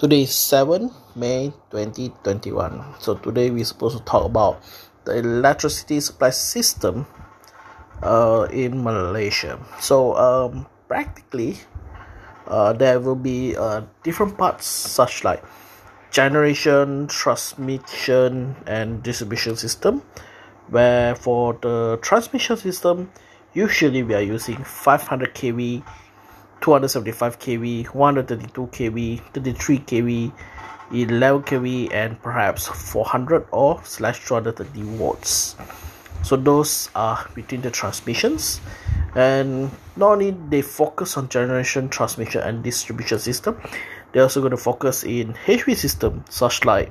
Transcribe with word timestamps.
Today 0.00 0.22
is 0.22 0.32
7 0.32 0.88
May 1.14 1.52
2021. 1.68 2.94
So 3.00 3.16
today 3.16 3.50
we're 3.50 3.68
supposed 3.68 3.98
to 3.98 4.04
talk 4.04 4.24
about 4.24 4.64
the 5.04 5.18
electricity 5.18 6.00
supply 6.00 6.30
system 6.30 7.04
uh, 8.02 8.48
in 8.50 8.82
Malaysia. 8.82 9.60
So 9.78 10.16
um, 10.16 10.64
practically 10.88 11.58
uh, 12.46 12.72
there 12.72 12.98
will 12.98 13.14
be 13.14 13.54
uh, 13.54 13.82
different 14.02 14.38
parts 14.38 14.64
such 14.64 15.22
like 15.22 15.44
generation, 16.10 17.06
transmission 17.06 18.56
and 18.66 19.02
distribution 19.02 19.54
system 19.54 20.00
where 20.70 21.14
for 21.14 21.58
the 21.60 21.98
transmission 22.00 22.56
system 22.56 23.12
usually 23.52 24.02
we 24.02 24.14
are 24.14 24.24
using 24.24 24.64
500 24.64 25.34
kV 25.34 25.84
275 26.60 27.38
kV 27.38 27.86
132 27.94 28.66
kV 28.66 29.20
33 29.32 29.78
kV 29.78 30.32
11 30.92 31.42
kV 31.42 31.92
and 31.92 32.20
perhaps 32.22 32.66
400 32.66 33.46
or 33.52 33.80
slash 33.84 34.26
230 34.26 34.82
watts. 34.98 35.56
So 36.22 36.36
those 36.36 36.90
are 36.94 37.28
between 37.34 37.62
the 37.62 37.70
transmissions. 37.70 38.60
And 39.14 39.70
not 39.96 40.12
only 40.12 40.32
they 40.32 40.62
focus 40.62 41.16
on 41.16 41.28
generation 41.28 41.88
transmission 41.88 42.42
and 42.42 42.62
distribution 42.62 43.18
system 43.18 43.60
they're 44.12 44.22
also 44.22 44.40
going 44.40 44.50
to 44.50 44.56
focus 44.56 45.04
in 45.04 45.34
HV 45.34 45.76
system 45.76 46.24
such 46.28 46.64
like 46.64 46.90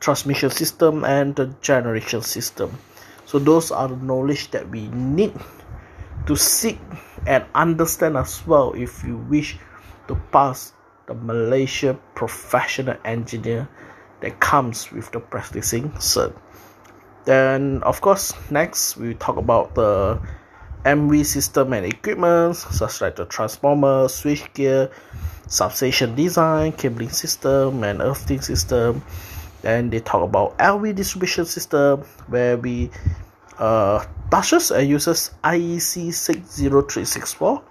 transmission 0.00 0.50
system 0.50 1.04
and 1.04 1.34
the 1.34 1.46
generation 1.60 2.22
system. 2.22 2.78
So 3.26 3.38
those 3.38 3.70
are 3.70 3.88
the 3.88 3.96
knowledge 3.96 4.50
that 4.50 4.68
we 4.68 4.88
need 4.88 5.32
to 6.26 6.36
seek 6.36 6.78
and 7.26 7.44
understand 7.54 8.16
as 8.16 8.46
well 8.46 8.72
if 8.72 9.04
you 9.04 9.16
wish 9.16 9.58
to 10.08 10.14
pass 10.32 10.72
the 11.06 11.14
Malaysia 11.14 11.98
professional 12.14 12.96
engineer 13.04 13.68
that 14.20 14.38
comes 14.40 14.90
with 14.92 15.10
the 15.12 15.20
practicing 15.20 15.90
cert. 15.92 16.34
Then, 17.24 17.82
of 17.82 18.00
course, 18.00 18.34
next 18.50 18.96
we 18.96 19.14
talk 19.14 19.36
about 19.36 19.74
the 19.74 20.20
MV 20.84 21.24
system 21.26 21.72
and 21.72 21.86
equipment, 21.86 22.56
such 22.56 23.00
like 23.00 23.16
the 23.16 23.24
transformer, 23.26 24.06
switchgear, 24.06 24.90
substation 25.46 26.14
design, 26.14 26.72
cabling 26.72 27.10
system, 27.10 27.84
and 27.84 28.00
earthing 28.00 28.40
system. 28.40 29.02
Then 29.62 29.90
they 29.90 30.00
talk 30.00 30.22
about 30.22 30.58
LV 30.58 30.96
distribution 30.96 31.44
system, 31.44 32.02
where 32.26 32.56
we 32.56 32.90
uh, 33.58 34.04
touches 34.32 34.72
and 34.72 34.88
uses 34.88 35.30
IEC 35.44 36.08
60364 36.08 37.62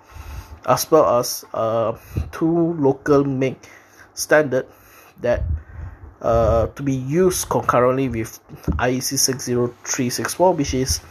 as 0.68 0.92
well 0.92 1.18
as 1.18 1.44
uh, 1.56 1.98
two 2.32 2.74
local 2.78 3.24
make 3.24 3.58
standard 4.14 4.68
that 5.22 5.44
uh, 6.22 6.68
to 6.68 6.84
be 6.84 6.94
used 6.94 7.50
concurrently 7.50 8.08
with 8.10 8.40
IEC 8.78 9.18
60364 9.18 10.54
which 10.54 10.76
is 10.76 11.02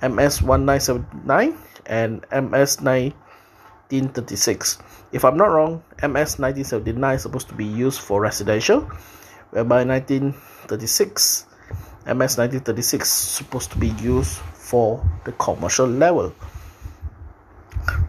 MS 0.00 0.40
1979 0.40 1.52
and 1.84 2.24
MS 2.32 2.80
1936 2.80 4.78
if 5.12 5.26
I'm 5.26 5.36
not 5.36 5.52
wrong 5.52 5.82
MS 6.00 6.40
1979 6.40 7.14
is 7.16 7.22
supposed 7.22 7.48
to 7.48 7.54
be 7.54 7.66
used 7.66 8.00
for 8.00 8.22
residential 8.22 8.80
whereby 9.52 9.84
1936 9.84 11.44
MS 12.06 12.38
1936 12.38 13.10
supposed 13.10 13.72
to 13.72 13.78
be 13.78 13.88
used 13.98 14.38
for 14.54 15.02
the 15.24 15.32
commercial 15.32 15.86
level. 15.86 16.32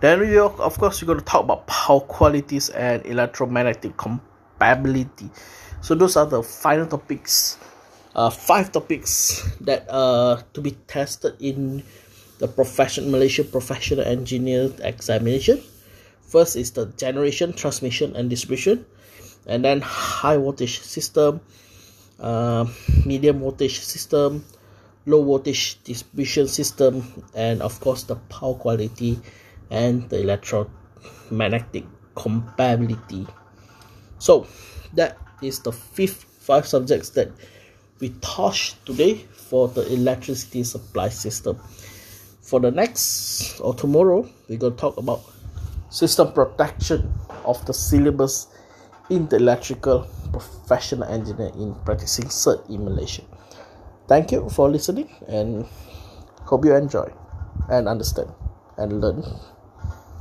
Then 0.01 0.19
we 0.19 0.37
of 0.37 0.77
course 0.77 1.01
we're 1.01 1.07
going 1.07 1.19
to 1.19 1.25
talk 1.25 1.43
about 1.43 1.65
power 1.65 2.01
qualities 2.01 2.69
and 2.69 3.05
electromagnetic 3.05 3.97
compatibility. 3.97 5.29
So 5.81 5.95
those 5.95 6.15
are 6.15 6.25
the 6.25 6.43
final 6.43 6.85
topics, 6.85 7.57
uh, 8.15 8.29
five 8.29 8.71
topics 8.71 9.41
that 9.61 9.89
are 9.89 10.43
to 10.53 10.61
be 10.61 10.71
tested 10.85 11.35
in 11.39 11.83
the 12.39 12.47
profession 12.47 13.09
Malaysia 13.09 13.43
professional 13.43 14.05
engineer 14.05 14.69
examination. 14.81 15.61
First 16.21 16.55
is 16.55 16.71
the 16.71 16.87
generation, 16.97 17.53
transmission, 17.53 18.15
and 18.15 18.29
distribution, 18.29 18.85
and 19.47 19.63
then 19.63 19.81
high 19.81 20.37
voltage 20.37 20.81
system, 20.81 21.41
uh, 22.19 22.65
medium 23.05 23.39
voltage 23.39 23.79
system 23.79 24.43
low 25.07 25.23
voltage 25.23 25.81
distribution 25.85 26.47
system 26.47 27.01
and 27.33 27.61
of 27.61 27.79
course 27.79 28.03
the 28.03 28.15
power 28.27 28.53
quality 28.53 29.17
and 29.71 30.07
the 30.09 30.19
electromagnetic 30.19 31.85
compatibility. 32.13 33.25
So 34.19 34.47
that 34.93 35.17
is 35.41 35.61
the 35.61 35.71
fifth 35.71 36.23
five 36.23 36.67
subjects 36.67 37.09
that 37.11 37.31
we 37.99 38.09
touched 38.21 38.85
today 38.85 39.15
for 39.15 39.69
the 39.69 39.91
electricity 39.93 40.63
supply 40.63 41.09
system. 41.09 41.57
For 42.41 42.59
the 42.59 42.71
next 42.71 43.59
or 43.61 43.73
tomorrow 43.73 44.29
we're 44.49 44.59
going 44.59 44.73
to 44.73 44.79
talk 44.79 44.97
about 44.97 45.21
system 45.89 46.33
protection 46.33 47.13
of 47.45 47.65
the 47.65 47.73
syllabus 47.73 48.47
in 49.09 49.27
the 49.29 49.37
electrical 49.37 50.05
professional 50.39 51.09
engineer 51.09 51.51
in 51.57 51.75
practicing 51.85 52.25
cert 52.29 52.63
in 52.69 52.85
Malaysia. 52.85 53.23
Thank 54.07 54.31
you 54.31 54.47
for 54.49 54.69
listening 54.69 55.09
and 55.27 55.65
hope 56.45 56.63
you 56.63 56.75
enjoy 56.75 57.11
and 57.69 57.87
understand 57.89 58.31
and 58.77 59.01
learn. 59.01 59.25